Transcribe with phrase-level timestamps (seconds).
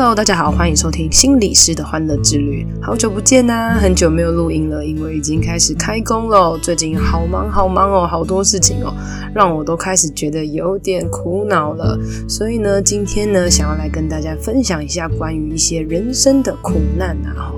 [0.00, 2.66] Hello，大家好，欢迎收听心理师的欢乐之旅。
[2.80, 6.56] 好久不见呐、很久没有录音了，因为已经开始开工了。
[6.56, 8.94] 最近好忙好忙哦，好多事情哦，
[9.34, 11.98] 让我都开始觉得有点苦恼了。
[12.26, 17.52] 所以呢，今天呢，想要来跟大家分享一下关于一些人生的苦难啊。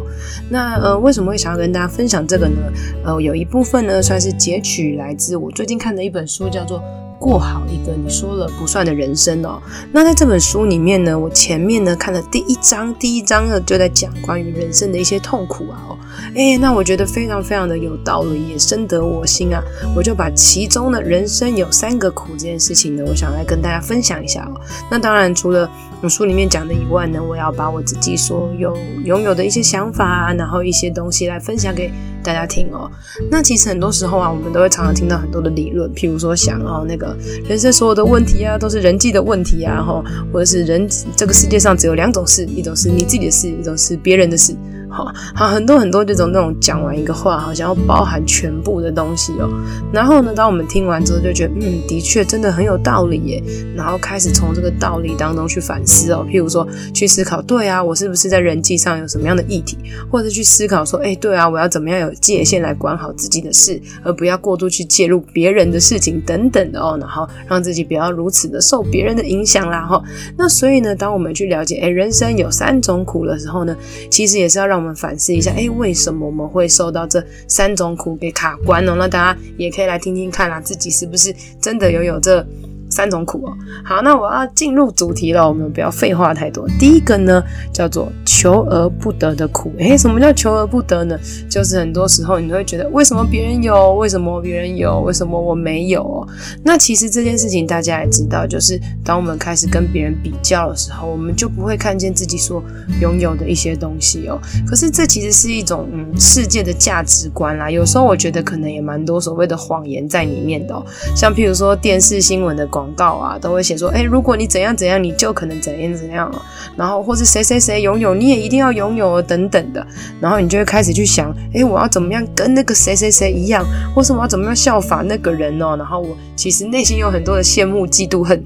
[0.51, 2.57] 那呃，为什么会想要跟大家分享这个呢？
[3.05, 6.83] 呃，有一部分呢，算是截取来自我最近看的一本书，叫做。
[7.23, 9.63] 过好一个你说了不算的人生哦。
[9.93, 15.97] 那在这本书里面呢，我前面呢看了第一章，第一章呢就在讲关于人生的一些痛苦啊哦。
[16.35, 19.63] 诶，那我觉得非常非常的有道理，也深得我心啊。
[19.95, 24.61] 我就把其中的人生有三个苦这件事情呢，我想来跟大家分享一下哦。
[24.91, 25.71] 那当然除了
[26.09, 31.93] 书里面讲的以外呢，我要把我自己所有拥有的一些想法啊，然后一些东西来分享给
[32.25, 32.91] 大家听哦。
[33.31, 37.12] 那其实很多时候啊，我们都会常常听到很多的理论，譬如说想哦那个。
[37.49, 44.55] 人生所有的问题啊，都是人际的问题啊，哈，或者是人这个世界上只有两种事，一种是你自己的事，一种是别人的事。
[44.93, 49.49] 好，好，很多很多这种那种讲完一个话，好像要包含全部的东西哦。
[49.93, 53.43] 然后呢，当我们听完之后，就觉得，嗯，的确真的很有道理耶。
[53.75, 59.79] 然后开始从这个道理当中去反思哦，譬如说去思考，对啊，我是不是在人际上有什么样的议题，
[60.11, 66.99] 或者去思考说，哎，对啊，我要怎么样有界限来管好自己的事，而不要过度去介入别人的事情等等的哦。
[67.01, 70.03] 然后让自己不要如此的受别人的影响啦，哈。
[70.37, 73.75] 那所以呢，当我们去了解，哎，人生有三种苦的时候呢，
[74.11, 74.82] 其实也是要让。
[74.83, 78.97] 我们反思一下，哎，为什么我们会受到这三种苦给卡关呢？
[78.99, 82.45] 那大家也可以来听听看啦，自己是不是真的拥有这
[82.93, 83.57] 三种苦哦？
[83.83, 86.69] 好，那我要进入主题了，我们不要废话太多。
[86.79, 89.73] 第一个呢，叫做求而不得的苦。
[89.79, 91.19] 诶，什么叫求而不得呢？
[91.49, 96.03] 就是很多时候你会觉得，为什么别人有，为什么别人有，为什么我没有？
[96.03, 96.29] 哦
[96.63, 102.63] 那其实这件事情大家也知道，就是当我们开始跟别人比较的时候，我们就不会看见自己所
[103.01, 104.39] 拥有的一些东西哦。
[104.67, 107.71] 可是这其实是一种嗯世界的价值观啦。
[107.71, 110.85] 有时候我觉得可能也蛮多所谓的谎言在里面的哦。
[111.17, 112.82] 像譬如说电视新闻的广。
[112.83, 116.43] 广告啊，都会写说，哎，如果你怎样怎样，你就可能怎样怎样了。
[116.77, 119.87] 然后或是谁谁谁拥有，你也一定要拥有等等的。
[120.21, 125.77] 然后你就会开始去想，哎，我要怎么样跟那个谁谁谁一样，或是我要怎么样效法那个人哦。
[125.77, 128.45] 然后我其实内心有很多的羡慕、嫉妒、恨，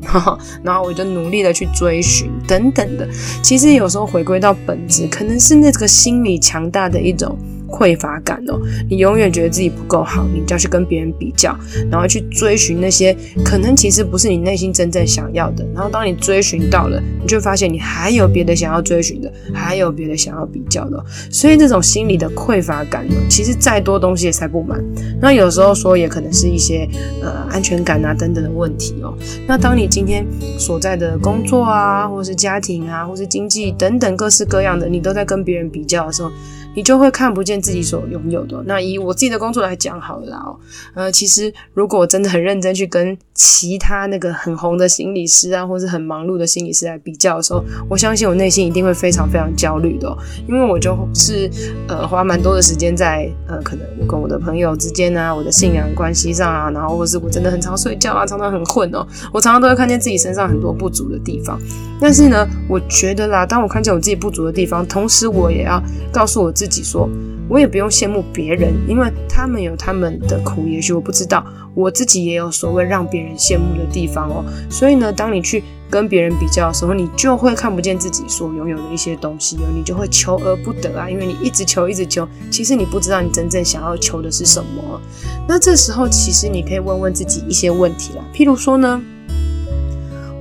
[0.62, 3.08] 然后我就努力的去追寻等等的。
[3.42, 7.38] 其实有时候回归到本质，可能是那个心理强大的一种。
[7.69, 11.56] 匮乏感哦，你永远觉得自己不够好，你就要去跟别人比较，
[11.91, 15.66] 然后去追寻那些可能其实不是你内心真正想要的。
[15.75, 21.05] 然后当你追寻到了，你就发现你还有别的想要追寻的，还有别的想要比较的。
[21.31, 24.82] 所以这种心理的匮乏感呢，其实再多东西也塞不满。
[25.21, 26.88] 那有时候说也可能是一些
[27.22, 29.12] 呃安全感啊等等的问题哦。
[29.47, 30.25] 那当你今天
[30.59, 36.31] 所在的工作啊，或是家庭啊，或是经济等等各式各样的，你都在跟别人比较的时候。
[36.76, 38.62] 你就会看不见自己所拥有的。
[38.66, 40.56] 那以我自己的工作来讲好了哦，
[40.94, 50.14] 呃，其实如果我真的很认真去跟其他那个很红的心理师啊，或是很忙碌的心理师来比较的时候，我相信我内心一定会非常非常焦虑的，
[50.47, 51.50] 因为我就是
[51.88, 61.58] 呃花蛮多的时间在呃可能我跟我的朋友之间啊，我的信仰关系上啊，然后或是我真的很常睡觉啊，常常很混哦，我常常都会看见自己身上很多不足的地方。
[61.98, 65.82] 但是呢，我觉得啦，当我看见我自己不足的地方，同时我也要
[66.12, 66.66] 告诉我自己。
[66.66, 67.09] 自己说，
[67.49, 74.44] 我也不用羡慕别人，因为他们有他们的苦，也许我不知道，我自己也有所谓让别人羡慕的地方哦。
[74.69, 85.00] 所以呢，当你去跟别人比较的时候，你就会看不见自己所拥有的一些东西哦，你就会求而不得啊，因为你一直求，一直求，其实你不知道你真正想要求的是什么。
[85.47, 89.00] 那这时候，其实你可以问问自己一些问题啦，譬如说呢，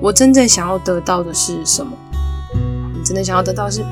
[0.01, 1.91] 我真正想要得到的是什么？
[2.95, 3.85] 你真的想要得到是？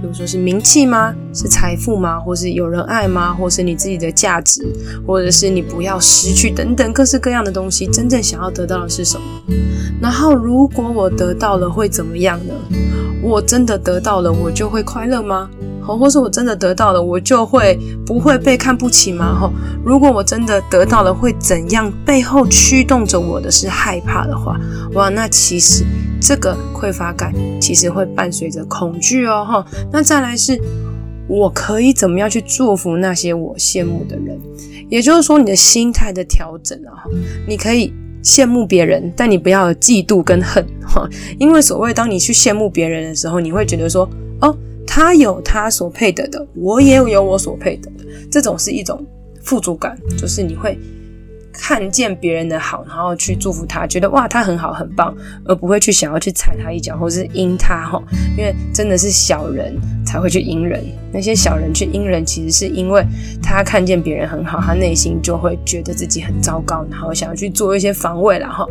[0.00, 1.14] 比如说是名气吗？
[1.34, 2.18] 是财富吗？
[2.20, 3.34] 或是有人爱吗？
[3.34, 4.64] 或是你自己的价值，
[5.06, 9.24] 或者是你不要失去等等各式各样的东西，真正想要得到的是什么？
[10.00, 12.54] 然后如果我得到了会怎么样呢？
[13.28, 15.50] 我真的得到了，我就会快乐吗？
[15.82, 19.38] 好，或是我真的得到了，我就会不会被看不起吗？
[19.38, 19.50] 哈，
[19.84, 21.92] 如果我真的得到了，会怎样？
[22.04, 24.58] 背后驱动着我的是害怕的话，
[24.94, 25.84] 哇，那其实。
[26.20, 29.64] 这个匮乏感其实会伴随着恐惧哦，哈。
[29.92, 30.60] 那再来是，
[31.28, 34.36] 我可以怎么样去祝福那些我羡慕的人？
[34.90, 37.06] 也就是说，你的心态的调整啊，
[37.46, 37.94] 你可以
[38.28, 41.08] 羡慕别人，但你不要嫉妒跟恨哈，
[41.38, 44.06] 因为所谓当你去羡慕别人的时候，你会觉得说，
[44.42, 44.54] 哦，
[44.86, 49.02] 他有他所配得的，我也有我所配得的，这种是一种
[49.42, 50.78] 富足感，就是你会。
[51.52, 55.14] 看见别人的好，然后去祝福他，觉得哇，他很好很棒，
[55.44, 58.02] 而不会去想要去踩他一脚，或是阴他哈。
[58.36, 63.04] 因为真的是小人才会去阴人，那些小人去阴人，其实是因为
[63.42, 68.66] 他看见别人很好，他内心就会觉得自己很糟糕，然后想要去做一些防卫了哈。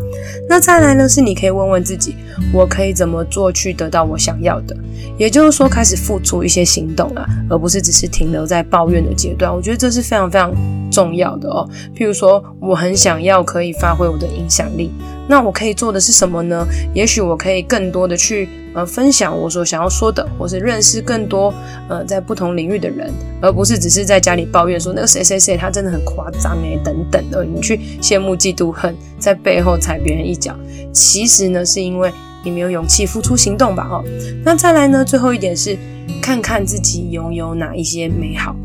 [0.47, 2.15] 那再来呢，是你可以问问自己，
[2.53, 4.75] 我可以怎么做去得到我想要的？
[5.18, 9.53] 也就是说，开始付出一些行动了，而不是只是停留在抱怨的阶段。
[9.53, 10.53] 我觉得这是非常非常
[10.91, 11.68] 重要的哦。
[11.95, 14.91] 譬如说，我很想要可以发挥我的影响力，
[15.29, 16.67] 那我可以做的是什么呢？
[16.93, 21.53] 也许我可以更多的去呃分享我所想要说的，或是认识更多
[21.87, 23.09] 呃在不同领域的人，
[23.41, 30.53] 而不是只是在家里抱怨说那个谁谁谁他真的很夸张诶等等的，你去羡慕嫉妒恨，在背后踩别人一脚。
[30.91, 32.11] 其实呢，是因为。
[32.43, 33.89] 你没有勇气付出行动吧？
[33.91, 34.01] 哦，
[34.45, 35.03] 那再来呢？
[35.03, 35.75] 最后一点是
[36.21, 38.55] 看看自己拥有哪一些美好。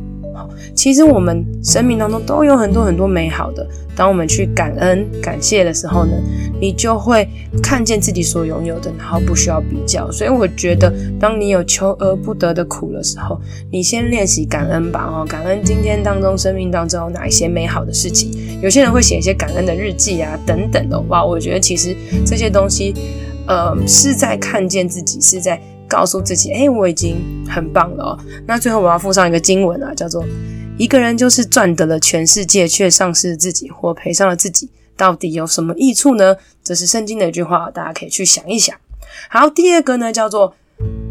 [0.75, 3.67] 其实我们生命当中都有很多很多美好的。
[3.95, 6.13] 当我们去感恩、感谢的时候呢，
[6.59, 7.29] 你就会
[7.63, 10.11] 看见自己所拥有的，然后不需要比较。
[10.11, 10.91] 所以我觉得，
[11.21, 13.39] 当你有求而不得的苦的时候，
[13.71, 15.05] 你先练习感恩吧。
[15.05, 18.33] 哦，感恩今天当中、生命当中哪一些美好的事情。
[18.63, 20.99] 有些人会写一些感恩的日记啊，等等的。
[21.09, 22.95] 哇，我觉得其实这些东西。
[23.45, 25.61] 呃，是在看见自己，是在
[25.95, 27.17] 告诉自己，哎、我已经
[27.47, 28.19] 很棒了哦。
[28.47, 30.25] 那最后我要附上一个经文啊，叫做
[30.79, 36.35] “一个人就是赚得了全世界，却丧失自己，或赔上了自己，到底有什么益处呢？”
[36.65, 38.75] 这是圣经的一句话，大家可以去想一想。
[39.29, 40.55] 好，第二个呢，叫做。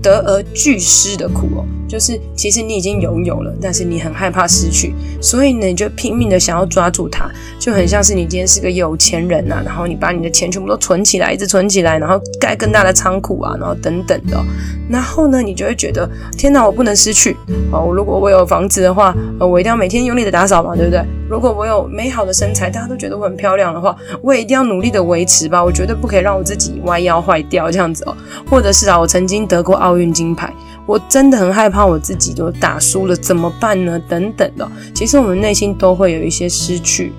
[0.01, 7.29] 得而俱失的苦哦，就是其实你已经拥有了，但是你很害怕失去，所以呢，你就拼命的想要抓住它，
[7.59, 14.43] 就很像是你今天是个有钱人呐、啊，然后你把你的钱全部都存起来，一直存起来，然后盖更大的仓库啊，然后等等的、
[14.89, 17.37] 然后呢，你就会觉得天哪，我不能失去。
[17.71, 20.99] 哦，如果我有房子的话，呃，我一定要每天用力的打扫嘛，对不对？
[21.31, 28.13] 如果我有美好的身材，大家都觉得我很漂亮的话，我也一定要努力的维持吧，我绝对不可以让我自己弯腰坏掉这样子哦，
[28.49, 29.97] 或者是啊，我曾经得过奥。
[29.97, 30.51] 运金牌，
[30.85, 34.01] 我真的很害怕我自己都打输了怎么办呢？
[34.09, 37.13] 等等的，其实我们内心都会有一些失去，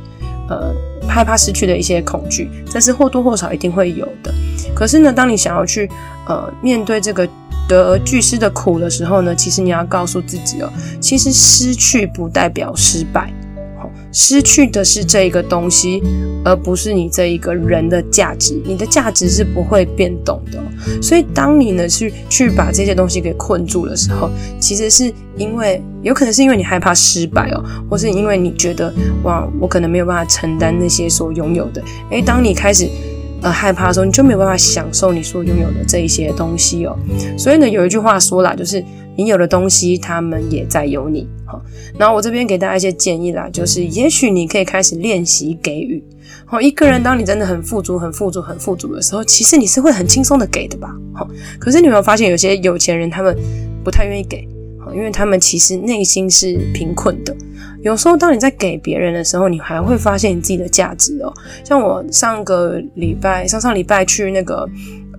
[0.49, 0.75] 呃，
[1.07, 4.35] 害怕失去的一些恐惧，这是或多或少一定会有的。
[4.75, 5.89] 可是呢，当你想要去
[6.27, 7.29] 呃面对这个
[7.69, 13.33] 得而俱失的苦的时候呢，其实你要告诉自己哦，其实失去不代表失败。
[14.13, 16.03] 失去的是这一个东西，
[16.45, 18.61] 而不是你这一个人的价值。
[18.65, 20.63] 你的价值是不会变动的。
[21.01, 24.31] 所以，当你呢去去把这些东西给困住的时候，
[24.61, 28.93] 其实是因为有可能是因为你害怕失败哦，或是因为你觉得
[29.23, 31.83] 哇，我可能没有办法承担那些所拥有的。
[32.11, 32.89] 诶，当你开始
[33.43, 36.97] 呃害怕的时候，你就没有办法享受你所拥有的这一些东西哦。
[37.37, 38.83] 所以呢，有一句话说啦，就是。
[39.15, 41.29] 你有的东西，他们也在有你。
[41.45, 41.63] 好，
[41.99, 46.03] 那我这边给大家一些建议啦，就是也许你可以开始练习给予。
[46.47, 50.97] 好，一个人当你真的很富足、很富足、很富足的时候，其实你是会很轻松的给的吧？
[51.13, 51.29] 好，
[51.59, 53.37] 可是你有没有发现，有些有钱人他们
[53.85, 54.49] 不太愿意给，
[54.83, 57.37] 好，因为他们其实内心是贫困的。
[57.83, 61.33] 有时候，当你在给别人的时候，你还会发现你自己的价值哦。
[61.65, 64.69] 像我上个礼拜、上上礼拜去那个。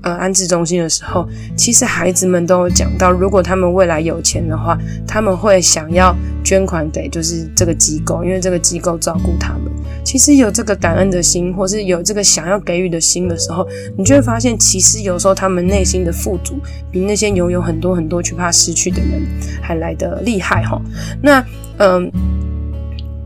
[0.04, 1.25] 呃，安置中心的时候，
[1.56, 4.77] 其实孩子们都有讲到，如果他们未来有钱的话，
[5.08, 9.72] 他们会想要捐款给就是这个机构，因为这个机构照顾他们。
[10.03, 13.65] 其实有这个感恩的心，或是有这个想要给予的心的时候，
[13.98, 16.60] 你就会发现，其实有时候他们内心的富足，
[16.91, 19.25] 比那些拥有很多很多却怕失去的人
[19.62, 20.82] 还来得厉害哈。
[21.22, 21.41] 那，
[21.77, 22.12] 嗯，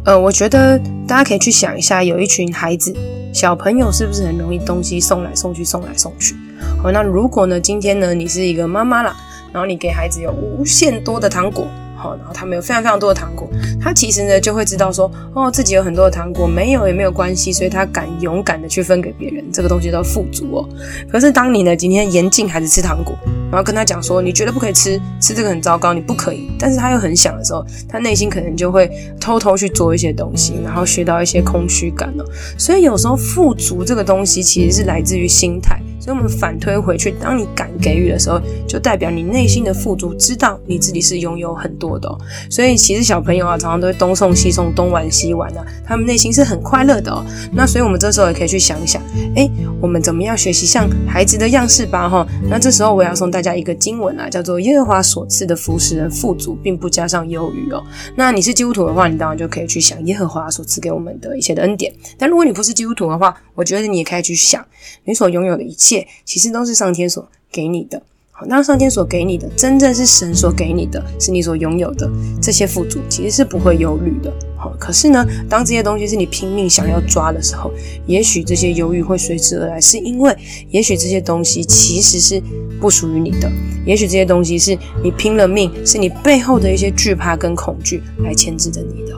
[0.08, 2.96] 呃，我觉得大家可以去想一下，有一群孩子，
[3.34, 6.34] 小朋友是不是很容易东西送来送去，送来送去？
[6.82, 9.14] 好，那如果呢，今天呢，你是一个妈妈啦，
[9.52, 13.50] 然后你给孩子有无限多的糖果，好，然后他们有非常非常多的糖果，
[13.82, 20.70] 他其实呢就会知道说，哦，自己有很多的糖果，没有也没有关系，所以他敢勇敢的去分给别人，这个东西叫富足哦。
[21.12, 23.16] 可是当你呢今天严禁孩子吃糖果，
[23.52, 28.90] 然后跟他讲说，你绝对不可以吃，吃这个很糟糕，你不可以，但是他又很想的时候，他内心可能就会
[29.20, 32.26] 偷偷去做一些东西，然后学到一些空虚感了。
[32.58, 35.82] 所以有时候富足这个东西其实是来自于心态。
[36.08, 42.18] 所以，我们反推回去，当你敢给予的时候，就代表你内心的富足，知道你自己是拥有很多的哦。
[42.50, 47.26] 所以，其实小朋友啊，常常都会东送西送，东玩西玩啊，他们内心是很快乐的哦。
[47.52, 49.02] 那所以，我们这时候也可以去想一想，
[49.36, 52.08] 诶，我们怎么样学习像孩子的样式吧？
[52.08, 57.84] 哈，那这时候我要送大家一个经文啊，叫做“耶和华所赐的福使人富足，并不加上忧郁”哦。
[58.16, 61.94] 那你是基督徒的话，你当然就可以去想耶和华所赐给我们的一切的恩典。
[62.18, 64.66] 但如果你不是基督徒的话，我觉得你也可以去想，
[65.04, 68.02] 你所拥有的一切，其实都是上天所给你的。
[68.32, 72.08] 好，那上天所给你的，真正是神所给你的，是你所拥有的
[72.40, 74.32] 这些富足，其实是不会忧虑的。
[74.56, 77.72] 好，可是呢，当这些东西是你拼命想要抓的时候，
[78.06, 80.32] 也许这些忧郁会随之而来，是因为
[80.70, 82.40] 也许这些东西其实是
[82.80, 83.52] 不属于你的，
[83.88, 89.18] 也许这些东西是你拼了命，是你背后的一些惧怕跟恐惧来牵制着你的。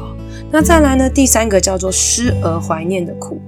[0.50, 3.42] 那再来呢，第三个叫做失而怀念的苦。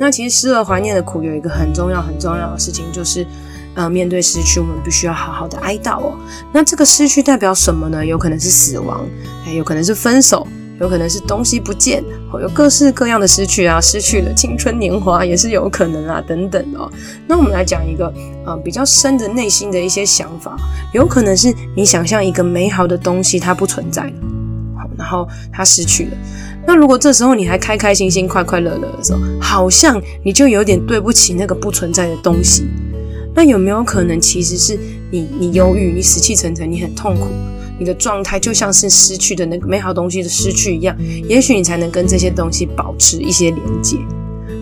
[0.00, 3.24] 那其实失而怀念的苦有一个很重要很重要的事情，就是。
[3.72, 6.18] 呃，面对失去，我们必须要好好的哀悼哦。
[6.52, 8.04] 那这个失去代表什么呢？
[8.04, 9.06] 有可能是死亡，
[9.46, 10.44] 哎，有可能是分手，
[10.80, 12.02] 有可能是东西不见，
[12.42, 16.90] 有各式各样的失去啊，失去了青春年华也是有可能啊，等等哦。
[17.28, 18.12] 那我们来讲一个
[18.44, 20.56] 呃比较深的内心的一些想法，
[20.92, 24.12] 有可能是你想象一个美好的东西它不存在了，
[24.76, 26.10] 好，然后它失去了。
[26.66, 32.64] 那如果这时候你还开开心心、快快乐乐的时候，好像你就有点对不起那个不存在的东西。
[33.34, 34.78] 那有没有可能，其实是
[35.10, 37.28] 你你忧郁，你死气沉沉，你很痛苦，
[37.78, 40.96] 你的状态就像是失去的那个美好东西的失去一样，
[41.28, 43.96] 也许你才能跟这些东西保持一些连接。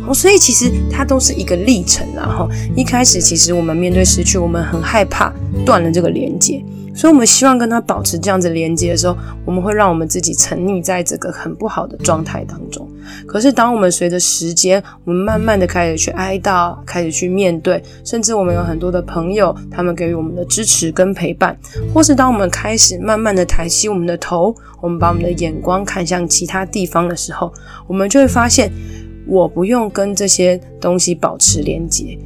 [0.06, 5.32] 哦，所以其实它都是一个历程，然后一开始其实我们面对失去，我们很害怕
[5.64, 6.62] 断了这个连接。
[6.98, 12.90] 所以，我们希望跟他保持这样子连接的时候，我们会让我们自己沉溺在这个很不好的状态当中。
[13.24, 21.56] 可是，当我们随着时间，我们慢慢的开始去哀悼，开始去面对，甚至我们有很多的朋友，他们给予我们的支持跟陪伴，
[21.94, 27.52] 或是当我们开始慢慢的抬起我们的头，我们把我们的眼光看向其他地方的时候，
[27.86, 28.72] 我们就会发现，
[29.28, 32.18] 我不用跟这些东西保持连接，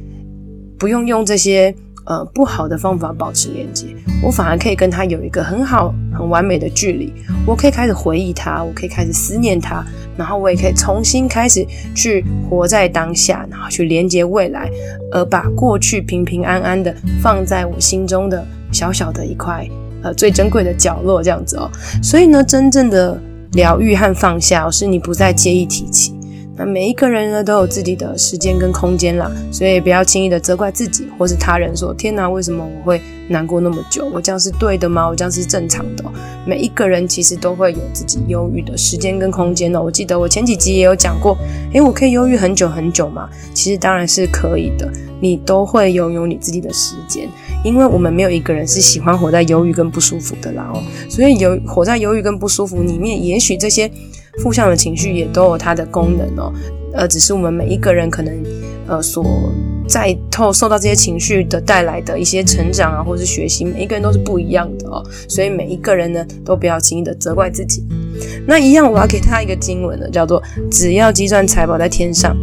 [0.79, 1.75] 不用用这些。
[2.05, 7.13] 呃，不好的方法保持连接，我反而可以跟他有一个很好、很完美的距离。
[7.45, 9.85] 我可以开始回忆他，我可以开始思念他，
[10.17, 14.69] 然后我也可以重新开始去活在当下，然后去连接未来，
[15.11, 19.65] 而把过去平平安安的放在我心中的小小的一块
[20.01, 21.71] 呃最珍贵的角落，这样子哦。
[22.01, 23.17] 所以呢，真正的
[23.53, 26.13] 疗愈和放下，是你不再介意提起。
[26.55, 34.07] 那每一个人呢，都有自己的时间跟空间啦，所以不要轻易的责怪自己或是他人说，天哪，为什么我会难过那么久？
[34.13, 35.07] 我这样是对的吗？
[35.07, 36.03] 我这样是正常的？
[36.45, 39.81] 每一个人其实都会有自己忧郁的时间跟空间哦。
[39.81, 41.35] 我记得我前几集也有讲过，
[41.73, 43.27] 诶，我可以忧郁很久很久吗？
[43.55, 44.87] 其实当然是可以的，
[45.19, 47.27] 你都会拥有你自己的时间，
[47.63, 50.83] 因为我们没有一个人是喜欢活在忧郁跟不舒服的啦哦。
[51.09, 53.89] 所以有活在忧郁跟不舒服里面，也许这些。
[54.41, 56.51] 负向的情绪也都有它的功能哦，
[56.93, 58.43] 呃，只是我们每一个人可能，
[58.87, 59.25] 呃，所
[59.87, 67.85] 在透受到这些情绪的带来的一些成长啊，或是学习，每一个人都是不一样的哦，所以每一个人呢，都不要轻易的责怪自己。
[68.47, 72.35] 那一样，我要给他一个经文呢，叫做“只要积攒财宝在天上，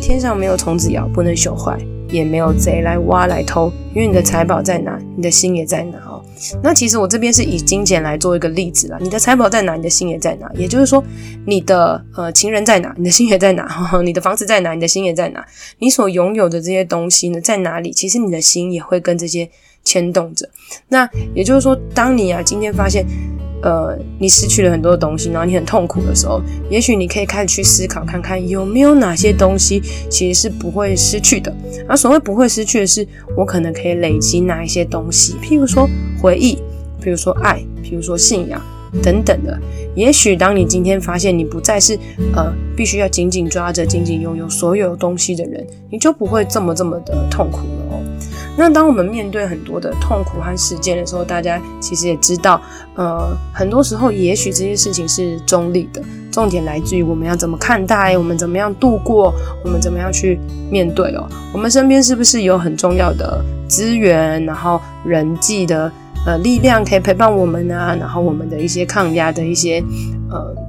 [0.00, 1.78] 天上没有虫子咬，不能朽坏，
[2.10, 6.22] 也没有贼来挖来偷，因为你的财宝在哪，你的心也在哪哦。”
[6.62, 8.98] 那其实我这边是以金钱来做一个例子啦。
[9.00, 10.50] 你的财宝在哪，你的心也在哪。
[10.54, 11.02] 也就是说，
[11.46, 15.44] 你的呃情人在哪，你的心也在哪；呵呵，你的房子在哪，你的心也在哪。
[15.78, 17.90] 你所拥有的这些东西呢，在哪里？
[17.90, 19.48] 其实你的心也会跟这些
[19.86, 20.46] 牵动着。
[20.90, 23.06] 那也就是说，当你啊今天发现。
[23.62, 26.40] 呃，你失去了很多东西，然后你很痛苦的时候，
[26.70, 31.52] 也许你可以开始去思考，看看有没有哪些东西其实是不会失去的。
[31.88, 35.88] 而所谓不会失去的是，我可能可以累积哪一些东西，譬如说
[36.20, 36.56] 回忆，
[37.02, 38.62] 譬如说爱，譬如说信仰
[39.02, 39.58] 等等的。
[39.96, 41.98] 也许当你今天发现你不再是
[42.34, 48.02] 呃必须要紧紧抓着、紧紧拥有所有东西的人，你就不会这么这么的痛苦了哦。
[48.58, 52.60] 那当我们面对很多的痛苦和事件的时候，大家其实也知道，
[52.94, 59.32] 呃，很多时候也许这些事情是中立的，重点来自于我们要怎么看待，我们怎么样度过，
[59.62, 60.38] 我们怎么样去
[60.70, 61.28] 面对哦。
[61.52, 65.92] 我们身边是不是有很重要的资源，然后人际的
[66.24, 67.94] 呃力量可以陪伴我们啊？
[68.00, 69.82] 然后我们的一些抗压的一些
[70.30, 70.65] 呃。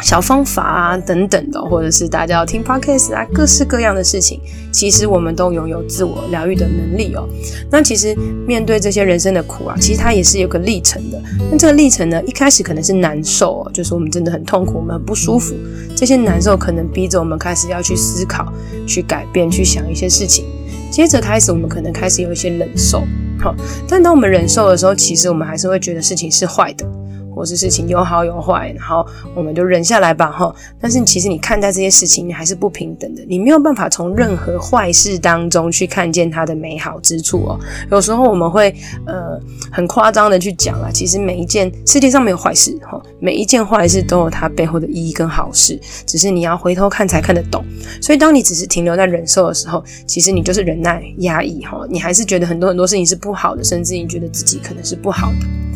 [0.00, 4.40] 小方法啊，等等的，或者是大家要听 podcast 啊，各式各样的事情，
[4.72, 7.28] 其实我们都拥有自我疗愈的能力哦。
[7.70, 8.14] 那其实
[8.46, 11.22] 面对这些人生的苦啊，其实它也是有个历程的。
[11.50, 15.54] 那这个历程呢，一开始可能是难受哦，就是我们真的很痛苦，我们很不舒服。
[15.94, 18.50] 这些难受可能逼着我们开始要去思考、
[18.86, 20.46] 去改变、去想一些事情。
[20.90, 23.04] 接着开始我们可能开始有一些忍受，
[23.38, 23.54] 好，
[23.86, 26.86] 但当我们忍受的时候，其实我们还是会觉得事情是坏的。
[27.34, 30.54] 或是事情有好有坏，然后我们就忍下来吧，哈。
[30.80, 37.58] 但是其实你看待这些事情，你还是不平等的，你没有办法从任何坏事当中去看见它的美好之处哦。
[37.90, 38.74] 有时候我们会
[39.06, 47.64] 呃很夸张的去讲啊，其实每一件世界上没有坏事，哈，每一件坏事都有它背后的意义跟好事，只是你要回头看才看得懂。
[48.00, 55.71] 所以当你只是停留在忍受的时候，其实你就是忍耐压抑，哈，你还是觉得很多很多事情是不好的，甚至你觉得自己可能是不好的。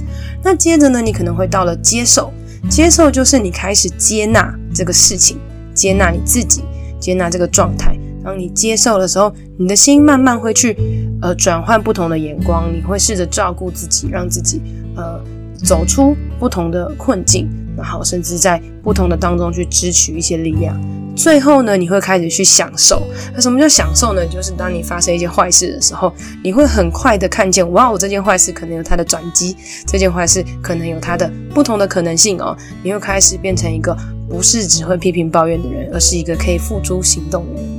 [0.47, 2.33] 那接着呢，你可能会到了接受，
[2.71, 5.37] 接受就是你开始接纳这个事情，
[5.75, 6.63] 接纳你自己，
[7.01, 7.99] 接纳这个状态。
[8.23, 10.77] 当你接受的时候，你的心慢慢会去
[11.21, 14.63] 呃转换不同的眼光，你会试着照顾自己，让自己
[14.95, 15.21] 呃
[15.65, 20.79] 走出不同的困境，然后甚至在不同的当中去支取一些力量。
[21.17, 23.03] 最后呢，你会开始去享受。
[23.35, 24.21] 那什么叫享受呢？
[24.27, 26.13] 就是当你发生一件坏事的时候，
[26.45, 32.55] 你会很快的看见，哇，我这件坏事可能有它的转机，这件坏事可能有它的不同的可能性哦。
[32.83, 33.97] 你会开始变成一个
[34.29, 37.71] 不是只会批评抱怨的人，而是一个可以付诸行动的人。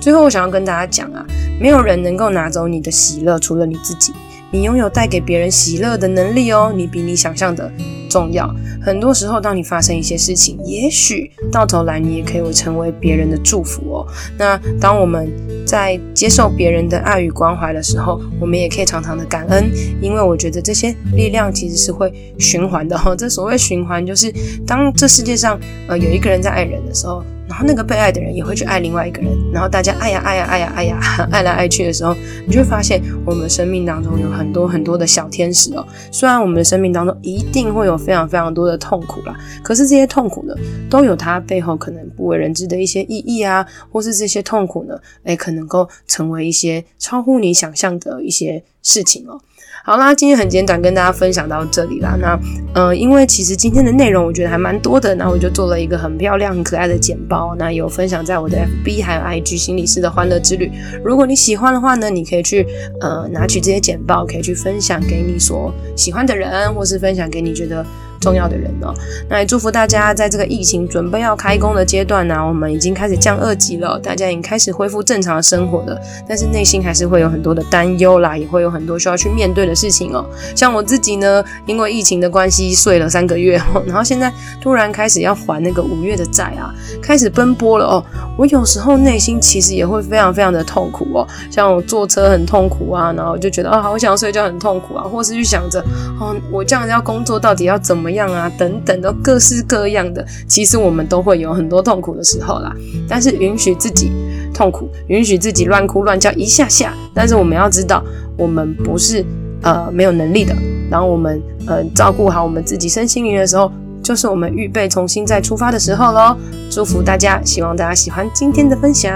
[0.00, 1.26] 最后，我想要跟大家讲啊，
[1.60, 4.12] 没有人能够拿走你的喜乐，除了你自己。
[4.50, 7.70] 你拥有带给别人喜乐的能力哦，你比你想象的
[8.08, 8.48] 重要。
[8.80, 14.06] 很多时候，当你发生一些事情，也许到头来你也可以成为别人的祝福哦。
[14.38, 15.28] 那当我们
[15.66, 19.68] 在接受别人的爱与关怀的时候，我们也可以常常的感恩，
[20.00, 23.16] 因为我觉得这些力量其实是会循环的哦。
[23.16, 24.32] 这所谓循环，就是
[24.64, 27.24] 当这世界上呃有一个人在爱人的时候。
[27.48, 32.14] 然后那个被爱的人也会去爱另外一个人，然后大家爱呀爱呀爱呀爱呀爱来爱去的时候，
[32.46, 35.86] 你就会发现我们生命当中有很多很多的小天使哦。
[36.10, 40.54] 虽然我们的生命当中一定会有非常非常多的痛苦啦，可是这些痛苦呢，
[40.90, 49.40] 都有它背后可能不为人知的一些意义啊，或是这些痛苦呢，诶，可能够成为一些超乎你想象的一些事情哦。
[49.86, 52.18] 好啦，今天很简短，跟大家分享到这里啦。
[52.20, 52.36] 那，
[52.74, 60.72] 呃，因为其实今天的内容我觉得还蛮多的，那我就做了一个很漂亮、很可爱的简报，那有分享在我的 FB 还有 IG 心理师的欢乐之旅。
[61.04, 62.66] 如果你喜欢的话呢，你可以去
[63.00, 67.86] 呃拿取这些简报，可以去分享给你所喜欢的人，或是分享给你觉得
[68.20, 68.92] 重要的人哦，
[69.28, 80.24] 那也祝福大家在这个疫情准备要开工的阶段呢，我们已经开始降二级了，大家已经开始恢复正常的生活了，但是内心还是会有很多的担忧啦，也会有很多需要去面对的事情哦。
[80.54, 88.04] 像我自己呢，因为疫情的关系睡了三个月哦， 然后现在突然开始要还那个五月的债啊，开始奔波了哦。
[88.38, 95.80] 我有时候内心其实也会非常非常的痛苦哦，像我坐车很痛苦啊，然后就觉得啊，好想睡觉很痛苦啊，或是去想着
[96.18, 98.05] 哦，我这样子要工作到底要怎么。
[98.06, 98.48] 怎么样啊？
[98.56, 100.24] 等等，都各式各样的。
[100.46, 102.72] 其实我们都会有很多痛苦的时候啦。
[103.08, 104.12] 但是允许自己
[104.54, 106.94] 痛苦，允许自己乱哭乱叫一下下。
[107.12, 108.00] 但是我们要知道，
[108.38, 109.24] 我们不是
[109.62, 110.54] 呃没有能力的。
[110.88, 113.72] 然后我们呃照顾好我们自己身心灵的时候，
[114.04, 116.36] 就是我们预备重新再出发的时候喽。
[116.70, 119.12] 祝福大家，希望大家喜欢今天的分享。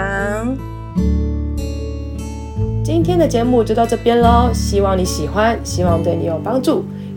[2.83, 6.85] 今天的节目就到这边喽，希望你喜欢，希望对你有帮助。